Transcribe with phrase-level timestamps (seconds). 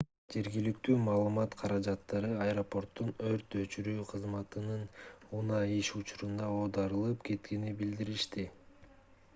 [0.33, 4.81] жергиликтүү маалымат каражаттары аэропорттун өрт өчүрүүчү кызматынын
[5.41, 8.51] унаасы иш учурунда оодарылып кеткенин билдиришти